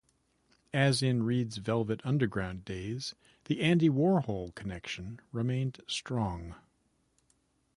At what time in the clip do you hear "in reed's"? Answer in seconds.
1.03-1.57